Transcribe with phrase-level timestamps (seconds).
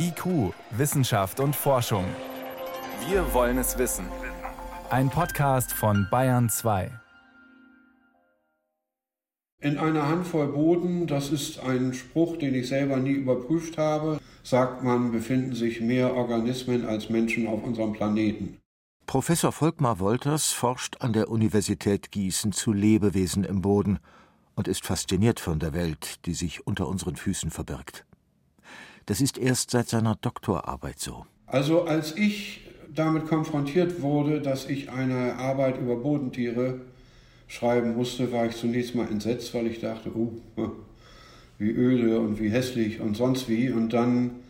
[0.00, 2.04] IQ, Wissenschaft und Forschung.
[3.08, 4.06] Wir wollen es wissen.
[4.90, 6.92] Ein Podcast von Bayern 2.
[9.60, 14.84] In einer Handvoll Boden, das ist ein Spruch, den ich selber nie überprüft habe, sagt
[14.84, 18.58] man, befinden sich mehr Organismen als Menschen auf unserem Planeten.
[19.06, 23.98] Professor Volkmar Wolters forscht an der Universität Gießen zu Lebewesen im Boden
[24.54, 28.04] und ist fasziniert von der Welt, die sich unter unseren Füßen verbirgt.
[29.08, 31.24] Das ist erst seit seiner Doktorarbeit so.
[31.46, 32.60] Also als ich
[32.94, 36.82] damit konfrontiert wurde, dass ich eine Arbeit über Bodentiere
[37.46, 40.32] schreiben musste, war ich zunächst mal entsetzt, weil ich dachte, oh,
[41.58, 43.70] wie öde und wie hässlich und sonst wie.
[43.70, 44.40] Und dann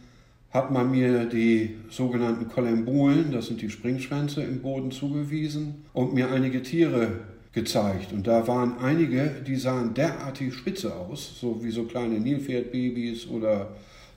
[0.50, 6.32] hat man mir die sogenannten Kolembulen, das sind die Springschwänze im Boden zugewiesen und mir
[6.32, 7.20] einige Tiere
[7.52, 8.12] gezeigt.
[8.12, 13.68] Und da waren einige, die sahen derartig spitze aus, so wie so kleine Nilpferdbabys oder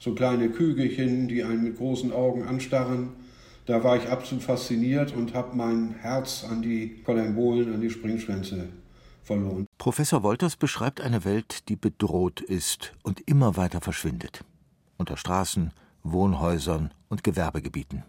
[0.02, 3.09] so kleine Kügelchen, die einen mit großen Augen anstarren.
[3.68, 8.70] Da war ich absolut fasziniert und habe mein Herz an die Kolembolen, an die Springschwänze
[9.22, 9.67] verloren.
[9.78, 14.44] Professor Wolters beschreibt eine Welt, die bedroht ist und immer weiter verschwindet.
[14.98, 18.03] Unter Straßen, Wohnhäusern und Gewerbegebieten.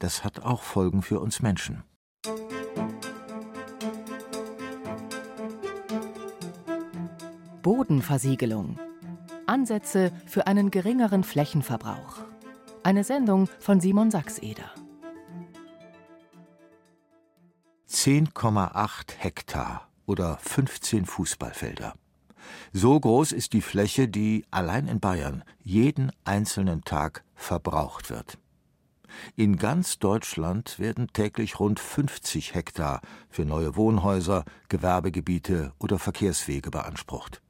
[0.00, 1.84] Das hat auch Folgen für uns Menschen.
[7.62, 8.80] Bodenversiegelung
[9.52, 12.24] Ansätze für einen geringeren Flächenverbrauch.
[12.82, 14.70] Eine Sendung von Simon Sachseder.
[17.86, 21.92] 10,8 Hektar oder 15 Fußballfelder.
[22.72, 28.38] So groß ist die Fläche, die allein in Bayern jeden einzelnen Tag verbraucht wird.
[29.36, 37.42] In ganz Deutschland werden täglich rund 50 Hektar für neue Wohnhäuser, Gewerbegebiete oder Verkehrswege beansprucht.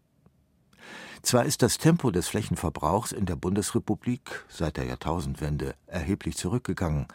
[1.23, 7.07] Zwar ist das Tempo des Flächenverbrauchs in der Bundesrepublik seit der Jahrtausendwende erheblich zurückgegangen,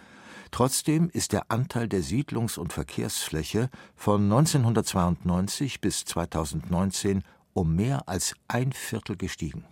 [0.50, 8.34] trotzdem ist der Anteil der Siedlungs- und Verkehrsfläche von 1992 bis 2019 um mehr als
[8.48, 9.66] ein Viertel gestiegen.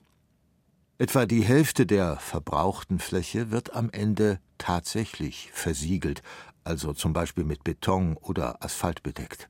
[0.97, 6.23] Etwa die Hälfte der verbrauchten Fläche wird am Ende tatsächlich versiegelt,
[6.63, 9.49] also zum Beispiel mit Beton oder Asphalt bedeckt.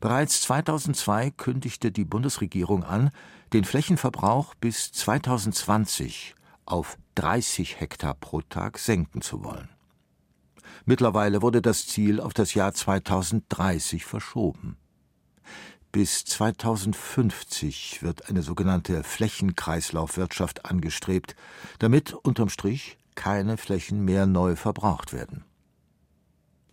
[0.00, 3.10] Bereits 2002 kündigte die Bundesregierung an,
[3.54, 6.34] den Flächenverbrauch bis 2020
[6.66, 9.68] auf 30 Hektar pro Tag senken zu wollen.
[10.86, 14.76] Mittlerweile wurde das Ziel auf das Jahr 2030 verschoben.
[15.92, 21.36] Bis 2050 wird eine sogenannte Flächenkreislaufwirtschaft angestrebt,
[21.78, 25.44] damit unterm Strich keine Flächen mehr neu verbraucht werden.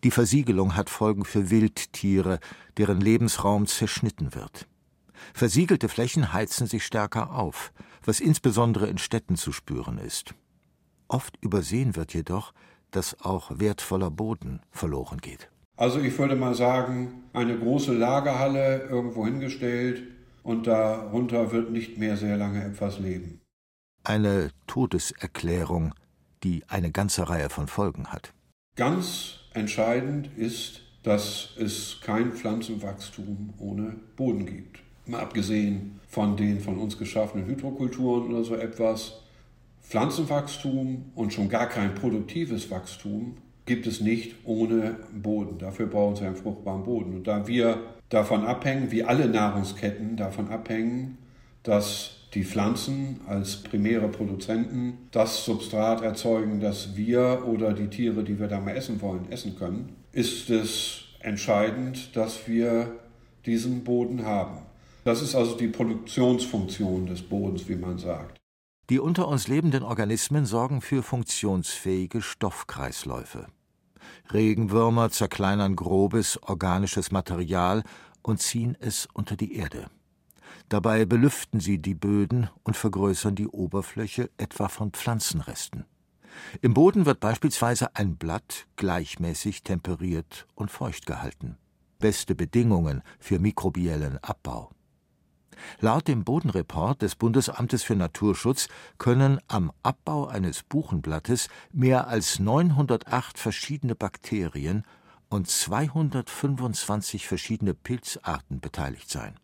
[0.03, 2.39] Die Versiegelung hat Folgen für Wildtiere,
[2.77, 4.67] deren Lebensraum zerschnitten wird.
[5.33, 7.71] Versiegelte Flächen heizen sich stärker auf,
[8.03, 10.33] was insbesondere in Städten zu spüren ist.
[11.07, 12.53] Oft übersehen wird jedoch,
[12.91, 15.49] dass auch wertvoller Boden verloren geht.
[15.77, 20.03] Also ich würde mal sagen, eine große Lagerhalle irgendwo hingestellt
[20.43, 23.41] und darunter wird nicht mehr sehr lange etwas leben.
[24.03, 25.93] Eine Todeserklärung,
[26.43, 28.33] die eine ganze Reihe von Folgen hat.
[28.75, 34.79] Ganz entscheidend ist, dass es kein Pflanzenwachstum ohne Boden gibt.
[35.05, 39.21] Mal abgesehen von den von uns geschaffenen Hydrokulturen oder so etwas.
[39.81, 45.57] Pflanzenwachstum und schon gar kein produktives Wachstum gibt es nicht ohne Boden.
[45.57, 47.15] Dafür brauchen sie einen fruchtbaren Boden.
[47.15, 47.79] Und da wir
[48.09, 51.17] davon abhängen, wie alle Nahrungsketten davon abhängen,
[51.63, 58.39] dass die Pflanzen als primäre Produzenten das Substrat erzeugen, das wir oder die Tiere, die
[58.39, 62.93] wir da mal essen wollen, essen können, ist es entscheidend, dass wir
[63.45, 64.59] diesen Boden haben.
[65.03, 68.37] Das ist also die Produktionsfunktion des Bodens, wie man sagt.
[68.89, 73.47] Die unter uns lebenden Organismen sorgen für funktionsfähige Stoffkreisläufe.
[74.31, 77.83] Regenwürmer zerkleinern grobes organisches Material
[78.21, 79.87] und ziehen es unter die Erde.
[80.69, 85.85] Dabei belüften sie die Böden und vergrößern die Oberfläche etwa von Pflanzenresten.
[86.61, 91.57] Im Boden wird beispielsweise ein Blatt gleichmäßig temperiert und feucht gehalten.
[91.99, 94.71] Beste Bedingungen für mikrobiellen Abbau.
[95.79, 98.67] Laut dem Bodenreport des Bundesamtes für Naturschutz
[98.97, 104.83] können am Abbau eines Buchenblattes mehr als 908 verschiedene Bakterien
[105.29, 109.35] und 225 verschiedene Pilzarten beteiligt sein.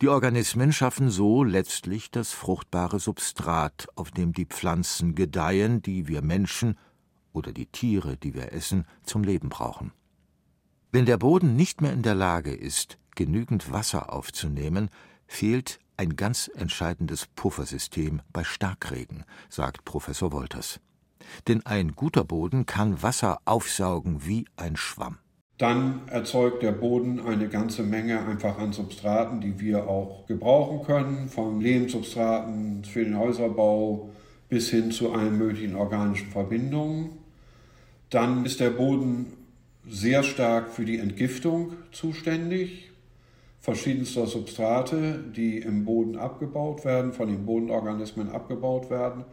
[0.00, 6.20] Die Organismen schaffen so letztlich das fruchtbare Substrat, auf dem die Pflanzen gedeihen, die wir
[6.20, 6.76] Menschen
[7.32, 9.92] oder die Tiere, die wir essen, zum Leben brauchen.
[10.90, 14.90] Wenn der Boden nicht mehr in der Lage ist, genügend Wasser aufzunehmen,
[15.26, 20.80] fehlt ein ganz entscheidendes Puffersystem bei Starkregen, sagt Professor Wolters.
[21.48, 25.18] Denn ein guter Boden kann Wasser aufsaugen wie ein Schwamm.
[25.58, 31.28] Dann erzeugt der Boden eine ganze Menge einfach an Substraten, die wir auch gebrauchen können,
[31.28, 34.10] von Lehmsubstraten für den Häuserbau
[34.48, 37.10] bis hin zu allen möglichen organischen Verbindungen.
[38.10, 39.32] Dann ist der Boden
[39.88, 42.90] sehr stark für die Entgiftung zuständig
[43.64, 49.24] verschiedenster Substrate, die im Boden abgebaut werden, von den Bodenorganismen abgebaut werden.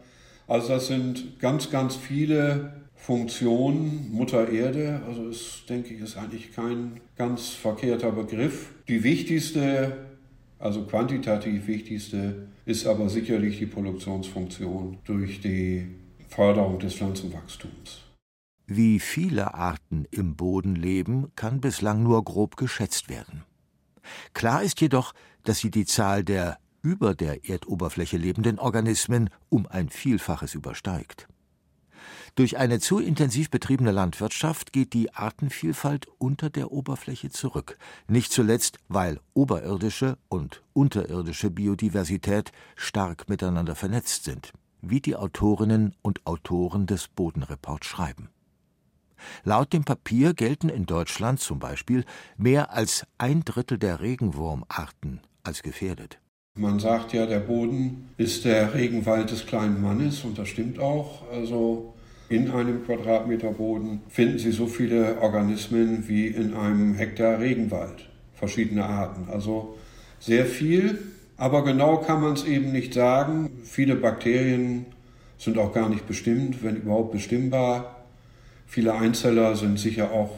[0.46, 6.54] Also das sind ganz, ganz viele Funktion Mutter Erde, also ist, denke ich, ist eigentlich
[6.54, 8.72] kein ganz verkehrter Begriff.
[8.88, 9.98] Die wichtigste,
[10.58, 15.88] also quantitativ wichtigste, ist aber sicherlich die Produktionsfunktion durch die
[16.28, 18.00] Förderung des Pflanzenwachstums.
[18.66, 23.42] Wie viele Arten im Boden leben, kann bislang nur grob geschätzt werden.
[24.34, 25.12] Klar ist jedoch,
[25.44, 31.28] dass sie die Zahl der über der Erdoberfläche lebenden Organismen um ein Vielfaches übersteigt.
[32.34, 37.78] Durch eine zu intensiv betriebene Landwirtschaft geht die Artenvielfalt unter der Oberfläche zurück,
[38.08, 46.26] nicht zuletzt, weil oberirdische und unterirdische Biodiversität stark miteinander vernetzt sind, wie die Autorinnen und
[46.26, 48.30] Autoren des Bodenreports schreiben.
[49.44, 52.04] Laut dem Papier gelten in Deutschland zum Beispiel
[52.36, 56.18] mehr als ein Drittel der Regenwurmarten als gefährdet.
[56.54, 61.22] Man sagt ja, der Boden ist der Regenwald des kleinen Mannes und das stimmt auch.
[61.30, 61.94] Also
[62.28, 68.84] in einem Quadratmeter Boden finden Sie so viele Organismen wie in einem Hektar Regenwald, verschiedene
[68.84, 69.28] Arten.
[69.30, 69.78] Also
[70.18, 70.98] sehr viel,
[71.36, 73.50] aber genau kann man es eben nicht sagen.
[73.64, 74.86] Viele Bakterien
[75.38, 78.01] sind auch gar nicht bestimmt, wenn überhaupt bestimmbar.
[78.72, 80.30] Viele Einzeller sind sicher auch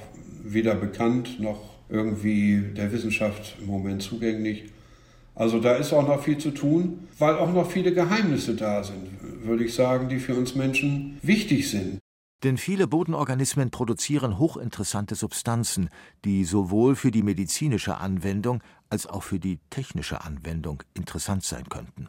[0.43, 4.65] weder bekannt noch irgendwie der Wissenschaft im Moment zugänglich.
[5.37, 9.07] Also da ist auch noch viel zu tun, weil auch noch viele Geheimnisse da sind,
[9.45, 12.01] würde ich sagen, die für uns Menschen wichtig sind.
[12.43, 15.89] Denn viele Bodenorganismen produzieren hochinteressante Substanzen,
[16.25, 22.09] die sowohl für die medizinische Anwendung als auch für die technische Anwendung interessant sein könnten.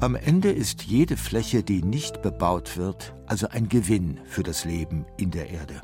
[0.00, 5.04] Am Ende ist jede Fläche, die nicht bebaut wird, also ein Gewinn für das Leben
[5.18, 5.82] in der Erde.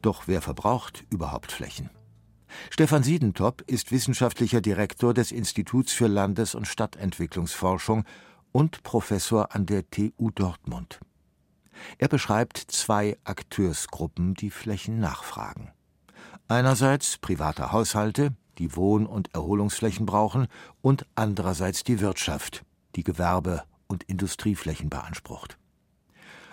[0.00, 1.90] Doch wer verbraucht überhaupt Flächen?
[2.70, 8.04] Stefan Siedentop ist wissenschaftlicher Direktor des Instituts für Landes- und Stadtentwicklungsforschung
[8.52, 10.98] und Professor an der TU Dortmund.
[11.98, 15.72] Er beschreibt zwei Akteursgruppen, die Flächen nachfragen.
[16.48, 20.46] Einerseits private Haushalte, die Wohn- und Erholungsflächen brauchen,
[20.80, 22.64] und andererseits die Wirtschaft,
[22.96, 25.58] die Gewerbe- und Industrieflächen beansprucht.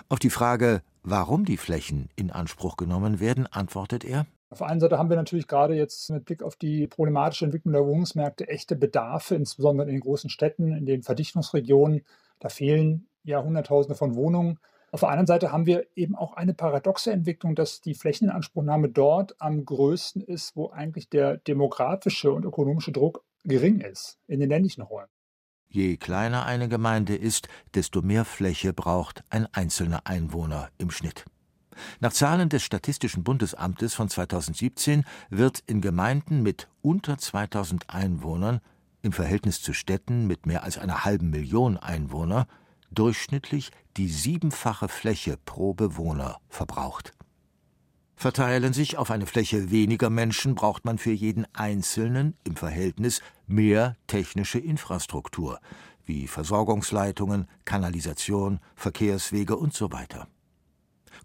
[0.10, 4.80] Auf die Frage, warum die Flächen in Anspruch genommen werden, antwortet er auf der einen
[4.80, 8.78] Seite haben wir natürlich gerade jetzt mit Blick auf die problematische Entwicklung der Wohnungsmärkte echte
[8.78, 12.06] Bedarfe, insbesondere in den großen Städten, in den Verdichtungsregionen.
[12.40, 14.60] Da fehlen ja Hunderttausende von Wohnungen.
[14.92, 19.36] Auf der anderen Seite haben wir eben auch eine paradoxe Entwicklung, dass die Flächeninanspruchnahme dort
[19.40, 24.82] am größten ist, wo eigentlich der demografische und ökonomische Druck gering ist, in den ländlichen
[24.82, 25.10] Räumen.
[25.70, 31.26] Je kleiner eine Gemeinde ist, desto mehr Fläche braucht ein einzelner Einwohner im Schnitt.
[32.00, 38.62] Nach Zahlen des Statistischen Bundesamtes von 2017 wird in Gemeinden mit unter 2000 Einwohnern
[39.02, 42.48] im Verhältnis zu Städten mit mehr als einer halben Million Einwohner
[42.92, 47.14] durchschnittlich die siebenfache Fläche pro Bewohner verbraucht.
[48.20, 53.96] Verteilen sich auf eine Fläche weniger Menschen, braucht man für jeden Einzelnen im Verhältnis mehr
[54.08, 55.60] technische Infrastruktur,
[56.04, 60.28] wie Versorgungsleitungen, Kanalisation, Verkehrswege und so weiter.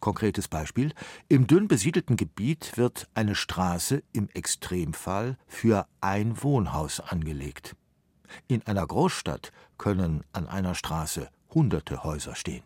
[0.00, 0.92] Konkretes Beispiel:
[1.30, 7.74] Im dünn besiedelten Gebiet wird eine Straße im Extremfall für ein Wohnhaus angelegt.
[8.48, 12.64] In einer Großstadt können an einer Straße hunderte Häuser stehen.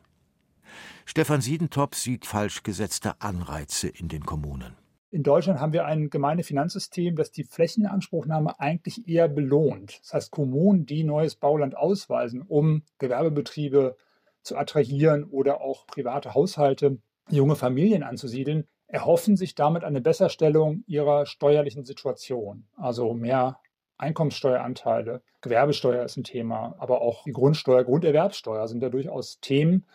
[1.04, 4.76] Stefan Siedentop sieht falsch gesetzte Anreize in den Kommunen.
[5.10, 10.00] In Deutschland haben wir ein Gemeindefinanzsystem, das die Flächeninanspruchnahme eigentlich eher belohnt.
[10.02, 13.96] Das heißt, Kommunen, die neues Bauland ausweisen, um Gewerbebetriebe
[14.42, 16.98] zu attrahieren oder auch private Haushalte,
[17.30, 22.66] junge Familien anzusiedeln, erhoffen sich damit eine Besserstellung ihrer steuerlichen Situation.
[22.76, 23.58] Also mehr
[23.98, 29.86] Einkommenssteueranteile, Gewerbesteuer ist ein Thema, aber auch die Grundsteuer, Grunderwerbsteuer sind ja durchaus Themen,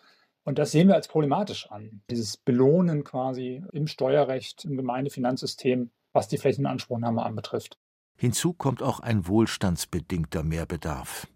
[0.43, 2.01] und das sehen wir als problematisch an.
[2.10, 7.77] Dieses Belohnen quasi im Steuerrecht, im Gemeindefinanzsystem, was die Flächenanspruchnahme anbetrifft.
[8.17, 11.27] Hinzu kommt auch ein wohlstandsbedingter Mehrbedarf.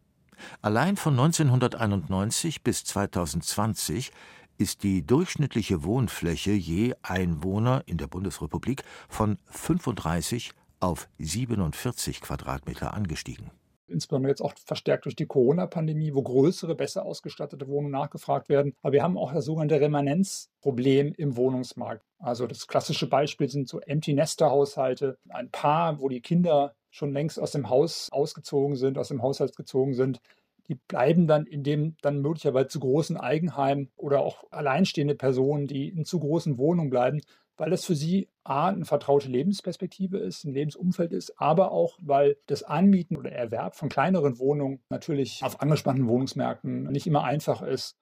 [0.62, 4.12] Allein von 1991 bis 2020
[4.58, 13.52] ist die durchschnittliche Wohnfläche je Einwohner in der Bundesrepublik von 35 auf 47 Quadratmeter angestiegen.
[13.88, 18.74] Insbesondere jetzt auch verstärkt durch die Corona-Pandemie, wo größere, besser ausgestattete Wohnungen nachgefragt werden.
[18.82, 22.04] Aber wir haben auch das sogenannte Remanenzproblem im Wohnungsmarkt.
[22.18, 25.18] Also das klassische Beispiel sind so Empty-Nester-Haushalte.
[25.30, 29.56] Ein Paar, wo die Kinder schon längst aus dem Haus ausgezogen sind, aus dem Haushalt
[29.56, 30.22] gezogen sind,
[30.68, 35.89] die bleiben dann in dem dann möglicherweise zu großen Eigenheim oder auch alleinstehende Personen, die
[35.89, 37.22] in zu großen Wohnungen bleiben,
[37.58, 42.38] weil das für sie A, eine vertraute Lebensperspektive ist, ein Lebensumfeld ist, aber auch, weil
[42.48, 47.96] das Anmieten oder Erwerb von kleineren Wohnungen natürlich auf angespannten Wohnungsmärkten nicht immer einfach ist.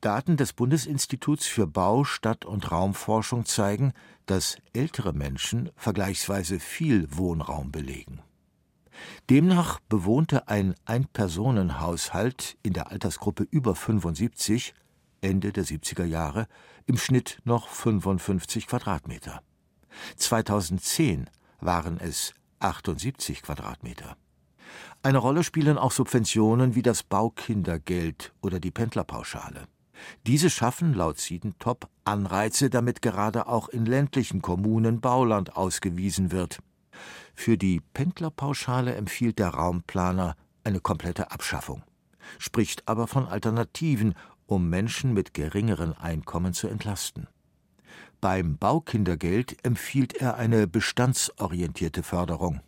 [0.00, 3.92] Daten des Bundesinstituts für Bau, Stadt- und Raumforschung zeigen,
[4.24, 8.22] dass ältere Menschen vergleichsweise viel Wohnraum belegen.
[9.28, 14.74] Demnach bewohnte ein Ein-Personen-Haushalt in der Altersgruppe über 75
[15.20, 16.46] Ende der 70er Jahre
[16.86, 19.42] im Schnitt noch 55 Quadratmeter.
[20.16, 21.28] 2010
[21.60, 24.16] waren es 78 Quadratmeter.
[25.02, 29.66] Eine Rolle spielen auch Subventionen wie das Baukindergeld oder die Pendlerpauschale.
[30.26, 36.58] Diese schaffen laut Siedentop Anreize, damit gerade auch in ländlichen Kommunen Bauland ausgewiesen wird.
[37.34, 41.82] Für die Pendlerpauschale empfiehlt der Raumplaner eine komplette Abschaffung,
[42.38, 44.14] spricht aber von Alternativen,
[44.50, 47.28] um Menschen mit geringeren Einkommen zu entlasten.
[48.20, 52.60] Beim Baukindergeld empfiehlt er eine bestandsorientierte Förderung,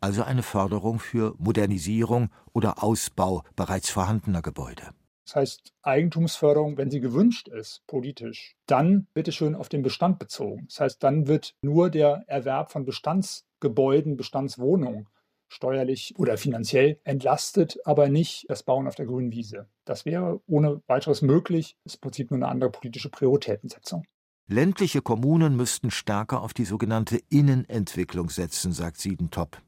[0.00, 4.90] also eine Förderung für Modernisierung oder Ausbau bereits vorhandener Gebäude.
[5.24, 10.66] Das heißt, Eigentumsförderung, wenn sie gewünscht ist, politisch, dann bitte schön auf den Bestand bezogen.
[10.68, 15.08] Das heißt, dann wird nur der Erwerb von Bestandsgebäuden, Bestandswohnungen
[15.52, 19.68] steuerlich oder finanziell entlastet, aber nicht das Bauen auf der grünen Wiese.
[19.84, 21.76] Das wäre ohne weiteres möglich.
[21.84, 24.04] Ist im Prinzip nur eine andere politische Prioritätensetzung.
[24.48, 29.60] Ländliche Kommunen müssten stärker auf die sogenannte Innenentwicklung setzen, sagt Siedentop.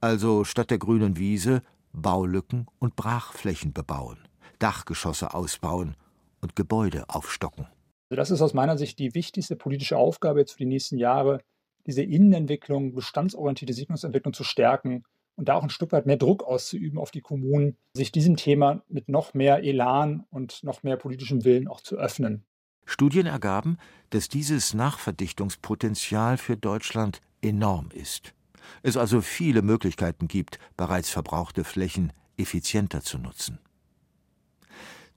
[0.00, 4.18] Also statt der grünen Wiese Baulücken und Brachflächen bebauen,
[4.58, 5.96] Dachgeschosse ausbauen
[6.40, 7.66] und Gebäude aufstocken.
[8.10, 11.40] Also das ist aus meiner Sicht die wichtigste politische Aufgabe jetzt für die nächsten Jahre,
[11.86, 15.04] diese Innenentwicklung, bestandsorientierte Siedlungsentwicklung zu stärken
[15.36, 18.82] und da auch ein Stück weit mehr Druck auszuüben auf die Kommunen, sich diesem Thema
[18.88, 22.44] mit noch mehr Elan und noch mehr politischem Willen auch zu öffnen.
[22.84, 23.78] Studien ergaben,
[24.10, 28.34] dass dieses Nachverdichtungspotenzial für Deutschland enorm ist.
[28.82, 33.58] Es also viele Möglichkeiten gibt, bereits verbrauchte Flächen effizienter zu nutzen.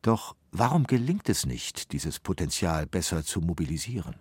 [0.02, 4.16] Doch warum gelingt es nicht, dieses Potenzial besser zu mobilisieren?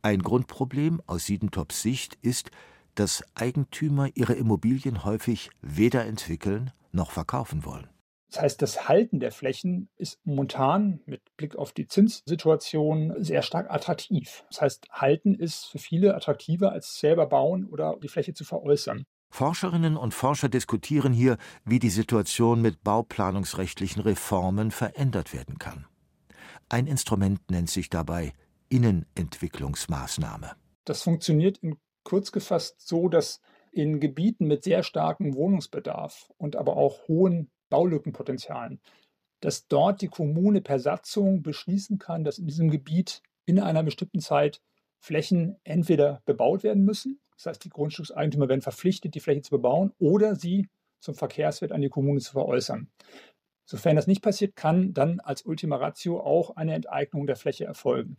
[0.00, 2.50] Ein Grundproblem aus Siedentops Sicht ist,
[2.94, 7.88] dass Eigentümer ihre Immobilien häufig weder entwickeln noch verkaufen wollen.
[8.32, 13.70] Das heißt, das Halten der Flächen ist momentan mit Blick auf die Zinssituation sehr stark
[13.70, 14.44] attraktiv.
[14.48, 19.04] Das heißt, Halten ist für viele attraktiver als selber bauen oder die Fläche zu veräußern.
[19.28, 25.86] Forscherinnen und Forscher diskutieren hier, wie die Situation mit bauplanungsrechtlichen Reformen verändert werden kann.
[26.70, 28.32] Ein Instrument nennt sich dabei
[28.70, 30.52] Innenentwicklungsmaßnahme.
[30.84, 33.40] Das funktioniert in kurz gefasst so, dass
[33.70, 38.80] in Gebieten mit sehr starkem Wohnungsbedarf und aber auch hohen Baulückenpotenzialen,
[39.40, 44.20] dass dort die Kommune per Satzung beschließen kann, dass in diesem Gebiet in einer bestimmten
[44.20, 44.60] Zeit
[45.00, 49.92] Flächen entweder bebaut werden müssen, das heißt, die Grundstückseigentümer werden verpflichtet, die Fläche zu bebauen,
[49.98, 50.68] oder sie
[51.00, 52.88] zum Verkehrswert an die Kommune zu veräußern.
[53.64, 58.16] Sofern das nicht passiert, kann dann als Ultima Ratio auch eine Enteignung der Fläche erfolgen.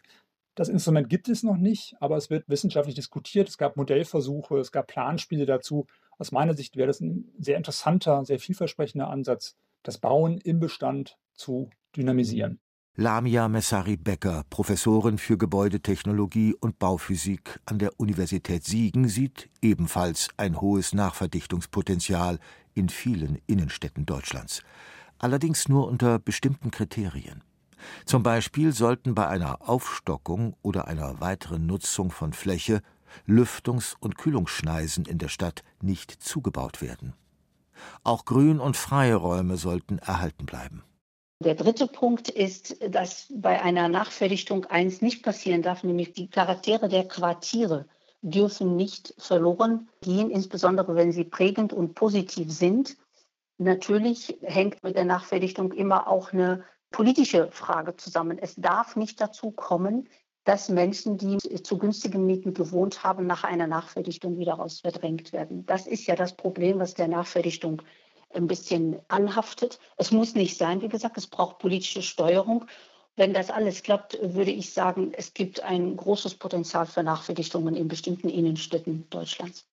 [0.56, 3.50] Das Instrument gibt es noch nicht, aber es wird wissenschaftlich diskutiert.
[3.50, 5.88] Es gab Modellversuche, es gab Planspiele dazu.
[6.20, 11.18] Aus meiner Sicht wäre das ein sehr interessanter, sehr vielversprechender Ansatz, das Bauen im Bestand
[11.34, 12.60] zu dynamisieren.
[12.96, 20.94] Lamia Messari-Becker, Professorin für Gebäudetechnologie und Bauphysik an der Universität Siegen, sieht ebenfalls ein hohes
[20.94, 22.38] Nachverdichtungspotenzial
[22.76, 24.62] in vielen Innenstädten Deutschlands.
[25.18, 27.44] Allerdings nur unter bestimmten Kriterien.
[28.06, 32.82] Zum Beispiel sollten bei einer Aufstockung oder einer weiteren Nutzung von Fläche
[33.28, 37.14] Lüftungs- und Kühlungsschneisen in der Stadt nicht zugebaut werden.
[38.04, 40.84] Auch Grün- und freie Räume sollten erhalten bleiben.
[41.44, 46.88] Der dritte Punkt ist, dass bei einer Nachverdichtung eins nicht passieren darf, nämlich die Charaktere
[46.88, 47.86] der Quartiere
[48.22, 52.96] dürfen nicht verloren gehen, insbesondere wenn sie prägend und positiv sind.
[53.58, 56.64] Natürlich hängt mit der Nachverdichtung immer auch eine
[56.94, 58.38] politische Frage zusammen.
[58.38, 60.08] Es darf nicht dazu kommen,
[60.46, 65.66] dass Menschen, die zu günstigen Mieten gewohnt haben, nach einer Nachverdichtung wieder raus verdrängt werden.
[65.66, 67.82] Das ist ja das Problem, was der Nachverdichtung
[68.34, 69.80] ein bisschen anhaftet.
[69.98, 72.66] Es muss nicht sein, wie gesagt, es braucht politische Steuerung.
[73.16, 77.88] Wenn das alles klappt, würde ich sagen, es gibt ein großes Potenzial für Nachverdichtungen in
[77.88, 79.66] bestimmten Innenstädten Deutschlands.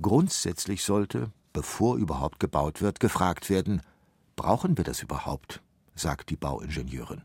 [0.00, 3.82] Grundsätzlich sollte, bevor überhaupt gebaut wird, gefragt werden,
[4.36, 5.60] brauchen wir das überhaupt?
[5.98, 7.22] Sagt die Bauingenieurin.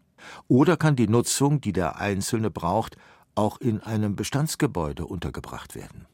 [0.47, 2.97] Oder kann die Nutzung, die der Einzelne braucht,
[3.35, 6.07] auch in einem Bestandsgebäude untergebracht werden?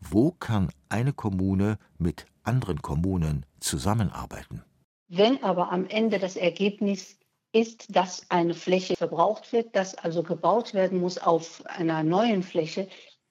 [0.00, 4.62] Wo kann eine Kommune mit anderen Kommunen zusammenarbeiten?
[5.08, 7.18] Wenn aber am Ende das Ergebnis
[7.52, 12.88] ist, dass eine Fläche verbraucht wird, dass also gebaut werden muss auf einer neuen Fläche,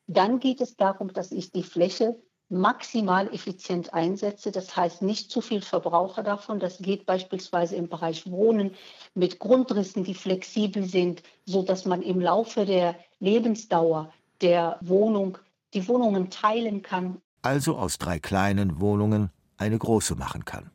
[0.07, 2.15] dann geht es darum, dass ich die Fläche
[2.51, 4.51] maximal effizient einsetze.
[4.51, 6.60] Das heißt, nicht zu viel Verbraucher davon.
[6.60, 8.72] Das geht beispielsweise im Bereich Wohnen
[9.15, 15.38] mit Grundrissen, die flexibel sind, so dass man im Laufe der Lebensdauer der Wohnung
[15.74, 17.22] die Wohnungen teilen kann.
[17.41, 20.72] Also aus drei kleinen Wohnungen eine große machen kann.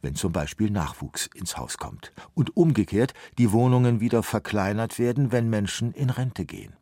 [0.00, 2.12] Wenn zum Beispiel Nachwuchs ins Haus kommt.
[2.34, 6.74] Und umgekehrt die Wohnungen wieder verkleinert werden, wenn Menschen in Rente gehen.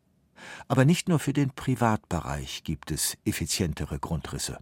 [0.67, 4.59] Aber nicht nur für den Privatbereich gibt es effizientere Grundrisse.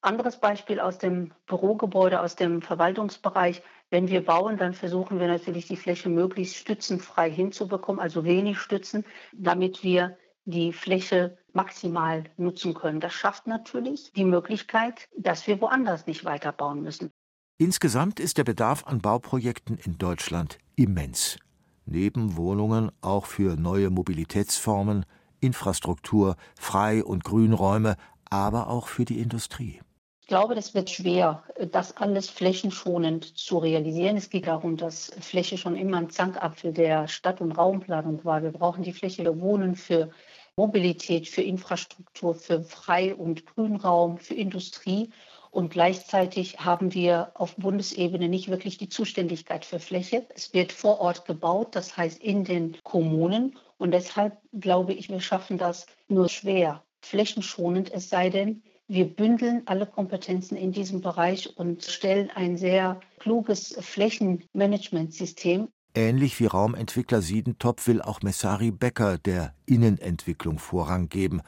[0.00, 3.62] Anderes Beispiel aus dem Bürogebäude, aus dem Verwaltungsbereich.
[3.88, 9.04] Wenn wir bauen, dann versuchen wir natürlich die Fläche möglichst stützenfrei hinzubekommen, also wenig Stützen,
[9.32, 12.98] damit wir die Fläche maximal nutzen können.
[12.98, 17.10] Das schafft natürlich die Möglichkeit, dass wir woanders nicht weiterbauen müssen.
[17.58, 21.38] Insgesamt ist der Bedarf an Bauprojekten in Deutschland immens.
[21.84, 25.04] Neben Wohnungen auch für neue Mobilitätsformen,
[25.40, 27.96] Infrastruktur, Frei- und Grünräume,
[28.30, 29.80] aber auch für die Industrie.
[30.20, 34.16] Ich glaube, das wird schwer, das alles flächenschonend zu realisieren.
[34.16, 38.42] Es geht darum, dass Fläche schon immer ein Zankapfel der Stadt- und Raumplanung war.
[38.42, 40.10] Wir brauchen die Fläche für Wohnen, für
[40.56, 45.10] Mobilität, für Infrastruktur, für Frei- und Grünraum, für Industrie.
[45.52, 50.26] Und gleichzeitig haben wir auf Bundesebene nicht wirklich die Zuständigkeit für Fläche.
[50.34, 53.58] Es wird vor Ort gebaut, das heißt in den Kommunen.
[53.76, 59.62] Und deshalb glaube ich, wir schaffen das nur schwer, flächenschonend, es sei denn, wir bündeln
[59.66, 65.68] alle Kompetenzen in diesem Bereich und stellen ein sehr kluges Flächenmanagementsystem.
[65.94, 71.42] Ähnlich wie Raumentwickler Siedentop will auch Messari Becker der Innenentwicklung Vorrang geben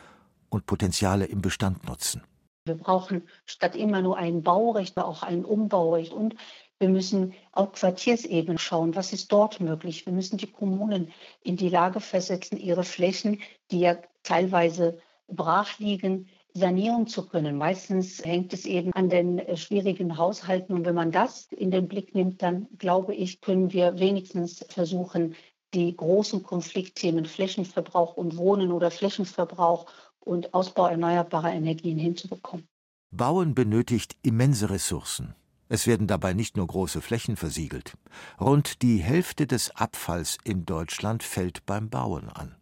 [0.50, 2.22] und Potenziale im Bestand nutzen.
[2.66, 6.34] Wir brauchen statt immer nur ein Baurecht auch ein Umbaurecht und
[6.78, 10.06] wir müssen auf Quartiersebene schauen, was ist dort möglich.
[10.06, 14.98] Wir müssen die Kommunen in die Lage versetzen, ihre Flächen, die ja teilweise
[15.28, 17.58] brach liegen, sanieren zu können.
[17.58, 20.72] Meistens hängt es eben an den äh, schwierigen Haushalten.
[20.72, 25.34] Und wenn man das in den Blick nimmt, dann glaube ich, können wir wenigstens versuchen,
[25.74, 29.86] die großen Konfliktthemen Flächenverbrauch und Wohnen oder Flächenverbrauch
[30.24, 32.66] und Ausbau erneuerbarer Energien hinzubekommen.
[33.10, 35.34] Bauen benötigt immense Ressourcen.
[35.68, 37.94] Es werden dabei nicht nur große Flächen versiegelt.
[38.40, 42.56] Rund die Hälfte des Abfalls in Deutschland fällt beim Bauen an.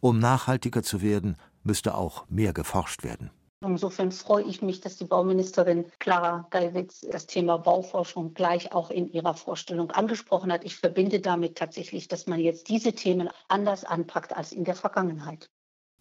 [0.00, 3.30] Um nachhaltiger zu werden, müsste auch mehr geforscht werden.
[3.64, 9.08] Insofern freue ich mich, dass die Bauministerin Clara Geiwitz das Thema Bauforschung gleich auch in
[9.08, 10.64] ihrer Vorstellung angesprochen hat.
[10.64, 15.48] Ich verbinde damit tatsächlich, dass man jetzt diese Themen anders anpackt als in der Vergangenheit.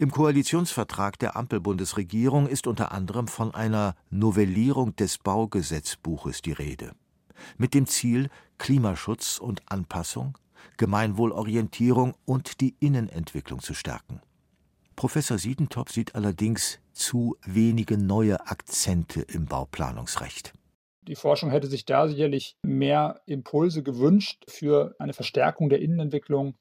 [0.01, 6.93] Im Koalitionsvertrag der Ampelbundesregierung ist unter anderem von einer Novellierung des Baugesetzbuches die Rede.
[7.59, 10.39] Mit dem Ziel, Klimaschutz und Anpassung,
[10.77, 14.21] Gemeinwohlorientierung und die Innenentwicklung zu stärken.
[14.95, 20.51] Professor Siedentop sieht allerdings zu wenige neue Akzente im Bauplanungsrecht.
[21.03, 26.55] Die Forschung hätte sich da sicherlich mehr Impulse gewünscht für eine Verstärkung der Innenentwicklung,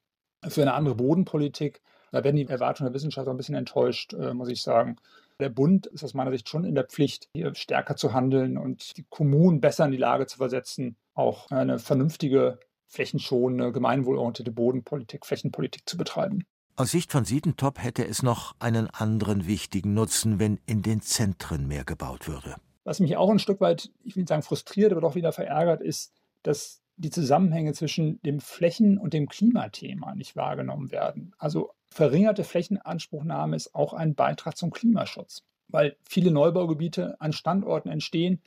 [0.46, 1.80] für eine andere Bodenpolitik.
[2.10, 4.96] Da werden die Erwartungen der Wissenschaftler ein bisschen enttäuscht, äh, muss ich sagen.
[5.38, 8.96] Der Bund ist aus meiner Sicht schon in der Pflicht, hier stärker zu handeln und
[8.96, 15.88] die Kommunen besser in die Lage zu versetzen, auch eine vernünftige, flächenschonende, gemeinwohlorientierte Bodenpolitik, Flächenpolitik
[15.88, 16.44] zu betreiben.
[16.76, 21.68] Aus Sicht von Siedentop hätte es noch einen anderen wichtigen Nutzen, wenn in den Zentren
[21.68, 22.56] mehr gebaut würde.
[22.84, 25.80] Was mich auch ein Stück weit, ich will nicht sagen frustriert, aber doch wieder verärgert,
[25.80, 31.34] ist, dass die Zusammenhänge zwischen dem Flächen- und dem Klimathema nicht wahrgenommen werden.
[31.38, 38.40] Also verringerte Flächenanspruchnahme ist auch ein Beitrag zum Klimaschutz, weil viele Neubaugebiete an Standorten entstehen,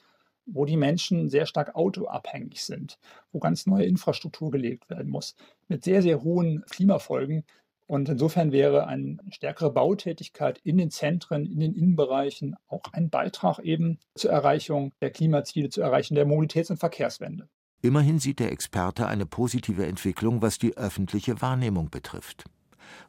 [0.46, 3.00] wo die Menschen sehr stark autoabhängig sind,
[3.32, 5.36] wo ganz neue Infrastruktur gelegt werden muss,
[5.68, 7.46] mit sehr, sehr hohen Klimafolgen,
[7.86, 13.60] und insofern wäre eine stärkere Bautätigkeit in den Zentren, in den Innenbereichen auch ein Beitrag
[13.60, 17.50] eben zur Erreichung der Klimaziele, zur Erreichung der Mobilitäts- und Verkehrswende.
[17.82, 22.46] Immerhin sieht der Experte eine positive Entwicklung, was die öffentliche Wahrnehmung betrifft.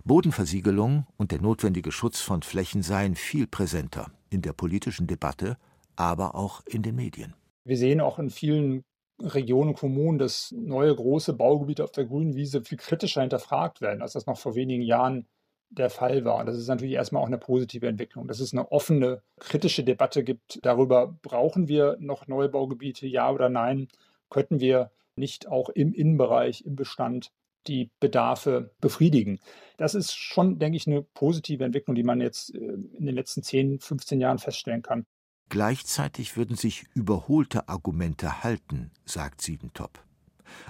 [0.05, 5.57] Bodenversiegelung und der notwendige Schutz von Flächen seien viel präsenter in der politischen Debatte,
[5.97, 7.35] aber auch in den Medien.
[7.65, 8.85] Wir sehen auch in vielen
[9.23, 14.03] Regionen und Kommunen, dass neue große Baugebiete auf der grünen Wiese viel kritischer hinterfragt werden,
[14.03, 15.27] als das noch vor wenigen Jahren
[15.71, 16.45] der Fall war.
[16.45, 20.59] Das ist natürlich erstmal auch eine positive Entwicklung, dass es eine offene, kritische Debatte gibt
[20.63, 23.89] darüber, brauchen wir noch neue Baugebiete, ja oder nein?
[24.31, 27.33] Könnten wir nicht auch im Innenbereich, im Bestand
[27.67, 29.41] die Bedarfe befriedigen.
[29.77, 33.43] Das ist schon, denke ich, eine positive Entwicklung, die man jetzt äh, in den letzten
[33.43, 35.07] 10, 15 Jahren feststellen kann.
[35.49, 40.03] Gleichzeitig würden sich überholte Argumente halten, sagt Siedentop.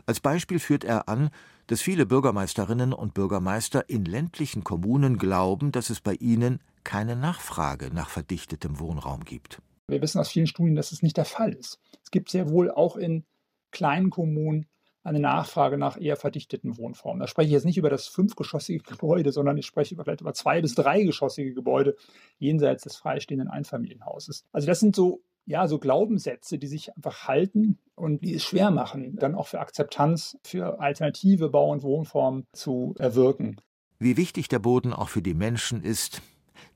[0.06, 1.30] Als Beispiel führt er an,
[1.66, 7.90] dass viele Bürgermeisterinnen und Bürgermeister in ländlichen Kommunen glauben, dass es bei ihnen keine Nachfrage
[7.92, 9.62] nach verdichtetem Wohnraum gibt.
[9.88, 11.80] Wir wissen aus vielen Studien, dass es nicht der Fall ist.
[12.02, 13.24] Es gibt sehr wohl auch in
[13.70, 14.66] kleinen Kommunen
[15.04, 17.20] eine Nachfrage nach eher verdichteten Wohnformen.
[17.20, 20.60] Da spreche ich jetzt nicht über das fünfgeschossige Gebäude, sondern ich spreche vielleicht über zwei-
[20.60, 21.96] bis dreigeschossige Gebäude
[22.38, 24.44] jenseits des freistehenden Einfamilienhauses.
[24.52, 28.70] Also das sind so ja, so Glaubenssätze, die sich einfach halten und die es schwer
[28.70, 33.60] machen, dann auch für Akzeptanz für alternative Bau- und Wohnformen zu erwirken.
[33.98, 36.22] Wie wichtig der Boden auch für die Menschen ist,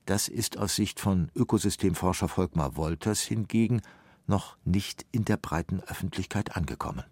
[0.05, 3.81] das ist aus Sicht von Ökosystemforscher Volkmar Wolters hingegen
[4.27, 7.03] noch nicht in der breiten Öffentlichkeit angekommen.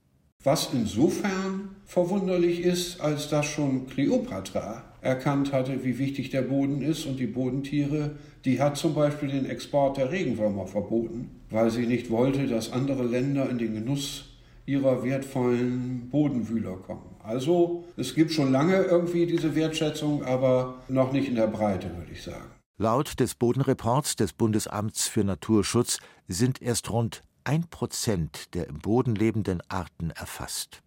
[0.43, 7.05] Was insofern verwunderlich ist, als dass schon Kleopatra erkannt hatte, wie wichtig der Boden ist
[7.05, 12.09] und die Bodentiere, die hat zum Beispiel den Export der Regenwürmer verboten, weil sie nicht
[12.09, 14.25] wollte, dass andere Länder in den Genuss
[14.65, 17.15] ihrer wertvollen Bodenwühler kommen.
[17.23, 22.11] Also es gibt schon lange irgendwie diese Wertschätzung, aber noch nicht in der Breite, würde
[22.11, 22.51] ich sagen.
[22.77, 29.15] Laut des Bodenreports des Bundesamts für Naturschutz sind erst rund ein Prozent der im Boden
[29.15, 30.81] lebenden Arten erfasst.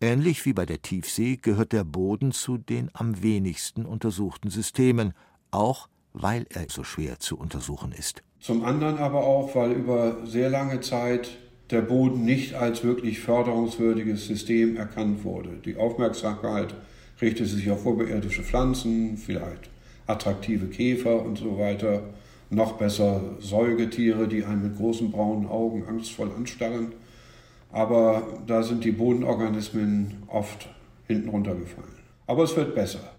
[0.00, 5.12] Ähnlich wie bei der Tiefsee gehört der Boden zu den am wenigsten untersuchten Systemen,
[5.52, 8.24] auch weil er so schwer zu untersuchen ist.
[8.40, 11.38] Zum anderen aber auch, weil über sehr lange Zeit
[11.70, 15.50] der Boden nicht als wirklich förderungswürdiges System erkannt wurde.
[15.64, 16.74] Die Aufmerksamkeit
[17.20, 19.70] richtete sich auf oberirdische Pflanzen, vielleicht
[20.08, 22.02] attraktive Käfer und so weiter
[22.50, 26.92] noch besser Säugetiere, die einen mit großen braunen Augen angstvoll anstarren.
[27.72, 30.68] Aber da sind die Bodenorganismen oft
[31.06, 31.96] hinten runtergefallen.
[32.26, 33.16] Aber es wird besser.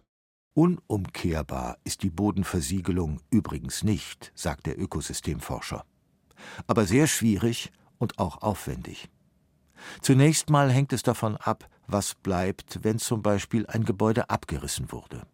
[0.54, 5.86] Unumkehrbar ist die Bodenversiegelung übrigens nicht, sagt der Ökosystemforscher.
[6.66, 9.10] Aber sehr schwierig und auch aufwendig.
[10.02, 15.28] Zunächst mal hängt es davon ab, was bleibt, wenn zum Beispiel ein Gebäude abgerissen wurde.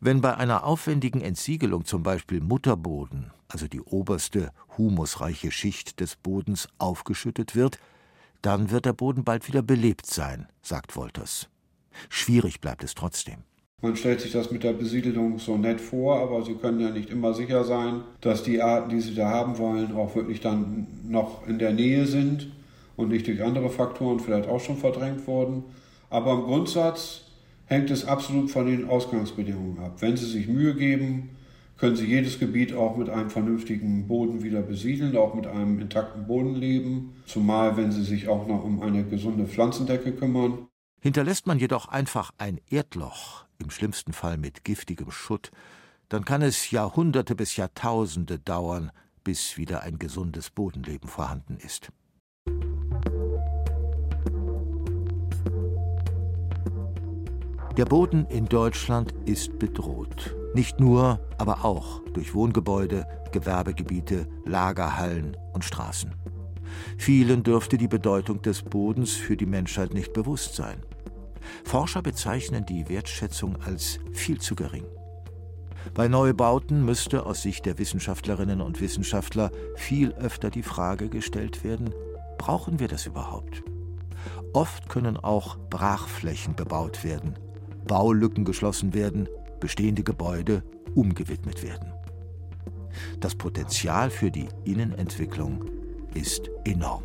[0.00, 6.68] Wenn bei einer aufwendigen Entsiegelung zum Beispiel Mutterboden, also die oberste humusreiche Schicht des Bodens,
[6.78, 7.78] aufgeschüttet wird,
[8.42, 11.48] dann wird der Boden bald wieder belebt sein, sagt Wolters.
[12.08, 13.44] Schwierig bleibt es trotzdem.
[13.82, 17.08] Man stellt sich das mit der Besiedelung so nett vor, aber Sie können ja nicht
[17.08, 21.46] immer sicher sein, dass die Arten, die Sie da haben wollen, auch wirklich dann noch
[21.46, 22.52] in der Nähe sind
[22.96, 25.64] und nicht durch andere Faktoren vielleicht auch schon verdrängt wurden.
[26.10, 27.22] Aber im Grundsatz
[27.70, 30.02] hängt es absolut von den Ausgangsbedingungen ab.
[30.02, 31.36] Wenn Sie sich Mühe geben,
[31.78, 36.26] können Sie jedes Gebiet auch mit einem vernünftigen Boden wieder besiedeln, auch mit einem intakten
[36.26, 40.66] Bodenleben, zumal wenn Sie sich auch noch um eine gesunde Pflanzendecke kümmern.
[41.00, 45.52] Hinterlässt man jedoch einfach ein Erdloch, im schlimmsten Fall mit giftigem Schutt,
[46.08, 48.90] dann kann es Jahrhunderte bis Jahrtausende dauern,
[49.22, 51.92] bis wieder ein gesundes Bodenleben vorhanden ist.
[57.76, 60.34] Der Boden in Deutschland ist bedroht.
[60.54, 66.12] Nicht nur, aber auch durch Wohngebäude, Gewerbegebiete, Lagerhallen und Straßen.
[66.98, 70.80] Vielen dürfte die Bedeutung des Bodens für die Menschheit nicht bewusst sein.
[71.64, 74.84] Forscher bezeichnen die Wertschätzung als viel zu gering.
[75.94, 81.94] Bei Neubauten müsste aus Sicht der Wissenschaftlerinnen und Wissenschaftler viel öfter die Frage gestellt werden,
[82.36, 83.62] brauchen wir das überhaupt?
[84.52, 87.38] Oft können auch Brachflächen bebaut werden,
[87.86, 89.28] Baulücken geschlossen werden,
[89.60, 90.62] bestehende Gebäude
[90.94, 91.92] umgewidmet werden.
[93.20, 95.64] Das Potenzial für die Innenentwicklung
[96.14, 97.04] ist enorm.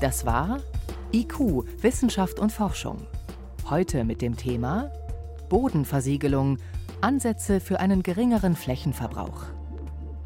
[0.00, 0.58] Das war
[1.12, 3.06] IQ, Wissenschaft und Forschung.
[3.70, 4.90] Heute mit dem Thema
[5.48, 6.56] Bodenversiegelung,
[7.02, 9.44] Ansätze für einen geringeren Flächenverbrauch.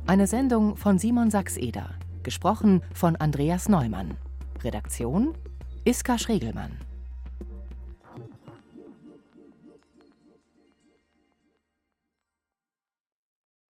[0.06, 1.95] Eine Sendung von Simon Sachs-Eder.
[2.26, 4.16] Gesprochen von Andreas Neumann.
[4.64, 5.34] Redaktion
[5.84, 6.72] Iska Schregelmann.